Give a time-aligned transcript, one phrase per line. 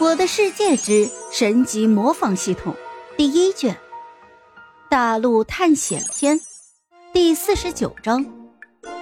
[0.00, 2.72] 我的世界之神级模仿系统
[3.16, 3.76] 第一卷，
[4.88, 6.38] 大陆探险篇
[7.12, 8.24] 第四十九章，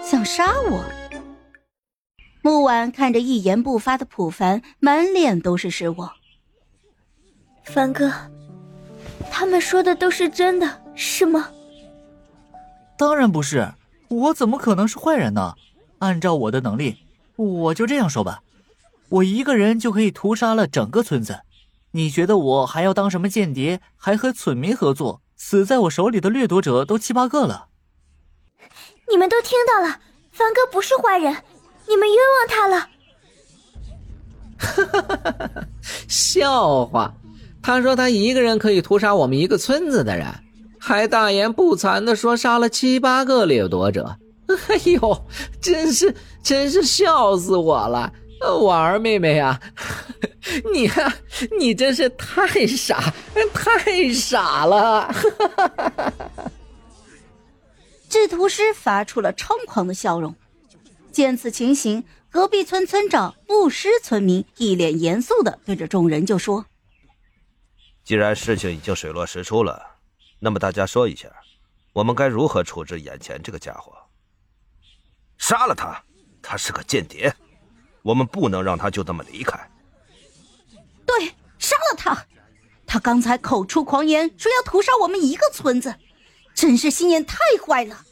[0.02, 0.82] 想杀我？
[2.40, 6.10] 木婉看着一言不发的普凡，满脸都是失望。
[7.62, 8.10] 凡哥，
[9.30, 11.50] 他们说的都是真的，是吗？
[12.96, 13.70] 当然不是，
[14.08, 15.56] 我怎么可能是坏人呢？
[15.98, 16.96] 按照我的能力，
[17.36, 18.40] 我就这样说吧。
[19.08, 21.40] 我一个人就可以屠杀了整个村子，
[21.92, 23.80] 你觉得我还要当什么间谍？
[23.96, 25.22] 还和村民合作？
[25.36, 27.66] 死在我手里的掠夺者都七八个了。
[29.08, 30.00] 你们都听到了，
[30.32, 31.36] 凡哥不是坏人，
[31.86, 32.88] 你们冤枉他了。
[34.58, 35.64] 哈哈哈！
[36.08, 37.14] 笑话，
[37.62, 40.26] 他说他一个人可以屠杀我们一个村子的人，
[40.80, 44.16] 还大言不惭的说杀了七八个掠夺者。
[44.68, 45.26] 哎呦，
[45.60, 48.12] 真是真是笑死我了。
[48.40, 49.60] 婉儿妹妹呀，
[50.72, 51.14] 你呀，
[51.58, 53.12] 你真是太傻，
[53.52, 55.12] 太傻了！
[58.08, 60.34] 制图师发出了猖狂的笑容。
[61.10, 66.66] 见此情形，隔壁村村长牧师村民一脸严肃的对着众人就说
[68.04, 69.96] ：“既然事情已经水落石出了，
[70.38, 71.28] 那么大家说一下，
[71.94, 73.92] 我们该如何处置眼前这个家伙？
[75.38, 76.00] 杀了他，
[76.42, 77.34] 他是个间谍。”
[78.06, 79.58] 我们不能让他就这么离开。
[81.04, 82.24] 对，杀了他！
[82.86, 85.96] 他刚才口出狂言，说要屠杀我们一个村子，
[86.54, 88.04] 真是心眼太坏了。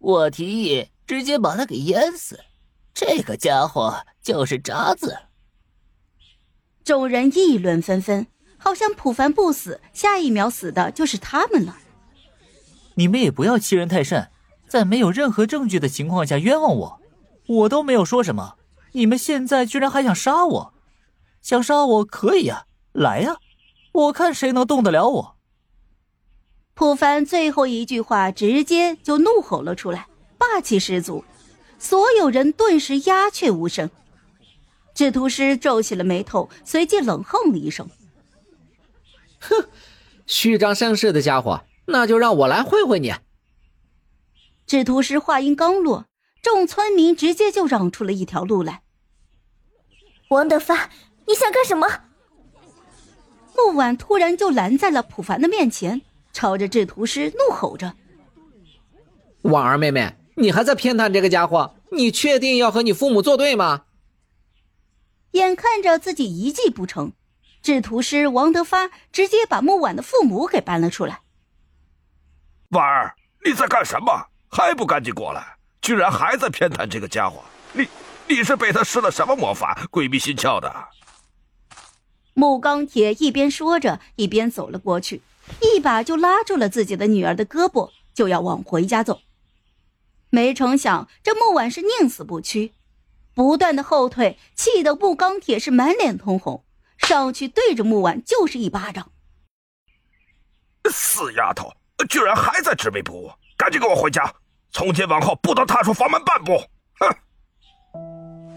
[0.00, 2.40] 我提议直接把他给淹死，
[2.92, 5.16] 这个家伙就是渣子。
[6.82, 11.76] 众人议论纷纷，好像普凡不死，下一秒死的就是他们了。
[12.96, 14.28] 你们也不要欺人太甚，
[14.66, 16.97] 在没有任何证据的情况下冤枉我。
[17.48, 18.56] 我都没有说什么，
[18.92, 20.74] 你们现在居然还想杀我？
[21.40, 23.38] 想杀我可以呀，来呀，
[23.92, 25.36] 我看谁能动得了我。
[26.74, 31.24] 普凡最后一句话直接就怒吼了出来，霸气十足，
[31.78, 33.90] 所有人顿时鸦雀无声。
[34.94, 37.88] 制图师皱起了眉头，随即冷哼了一声
[39.40, 39.68] ：“哼，
[40.26, 43.14] 虚张声势的家伙，那就让我来会会你。”
[44.66, 46.07] 制图师话音刚落。
[46.42, 48.82] 众村民直接就让出了一条路来。
[50.28, 50.90] 王德发，
[51.26, 51.86] 你想干什么？
[53.56, 57.94] 木婉突然就拦在了普凡的面前，朝着制图师怒吼着
[59.42, 61.74] ：“婉儿妹妹，你还在偏袒这个家伙？
[61.90, 63.86] 你确定要和你父母作对吗？”
[65.32, 67.12] 眼看着自己一计不成，
[67.60, 71.22] 制图师王德发直接把木婉的父母给搬了出来。
[72.70, 74.28] 婉儿，你在干什么？
[74.48, 75.57] 还不赶紧过来！
[75.80, 77.42] 居然还在偏袒这个家伙！
[77.72, 77.86] 你
[78.26, 80.88] 你是被他施了什么魔法，鬼迷心窍的？
[82.34, 85.22] 木钢铁一边说着，一边走了过去，
[85.60, 89.20] 一把就拉住了自己的女儿的胳膊，就要往回家走。
[90.30, 92.74] 没成想，这木婉是宁死不屈，
[93.34, 96.64] 不断的后退，气得木钢铁是满脸通红，
[96.98, 99.10] 上去对着木婉就是一巴掌。
[100.90, 101.72] 死丫头，
[102.08, 103.30] 居然还在执迷不悟！
[103.56, 104.32] 赶紧跟我回家！
[104.70, 106.58] 从今往后不得踏出房门半步！
[107.00, 107.16] 哼！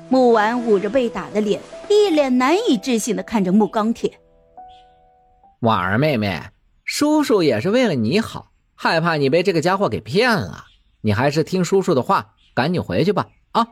[0.10, 4.20] 木婉捂着被打的脸，一脸难以置信的看着木钢铁。
[5.62, 6.42] 婉儿妹妹，
[6.84, 10.66] 叔叔也是为了你好，害怕你被这个家伙给骗了。
[11.02, 13.30] 你还是听叔叔的话，赶紧回去吧！
[13.52, 13.68] 啊！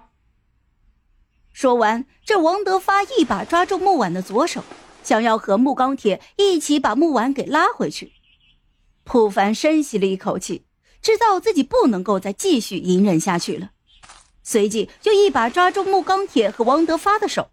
[1.52, 4.64] 说完，这王德发一把抓住木婉的左手，
[5.04, 8.14] 想要和木钢铁一起把木婉给拉回去。
[9.04, 10.66] 普凡深吸了一口气。
[11.02, 13.72] 知道自己不能够再继续隐忍下去了，
[14.44, 17.50] 随即就一把抓住木钢铁和王德发的手，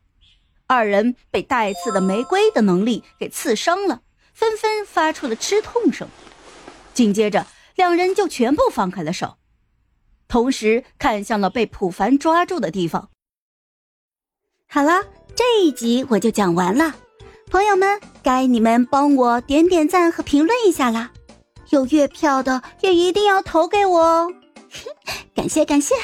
[0.66, 4.02] 二人被带刺的玫瑰的能力给刺伤了，
[4.34, 6.08] 纷纷发出了吃痛声。
[6.92, 9.36] 紧接着，两人就全部放开了手，
[10.26, 13.10] 同时看向了被普凡抓住的地方。
[14.66, 16.96] 好了，这一集我就讲完了，
[17.50, 21.12] 朋友们，该你们帮我点点赞和评论一下啦。
[21.70, 24.32] 有月票的也一定要投给我哦，
[25.34, 25.94] 感 谢感谢。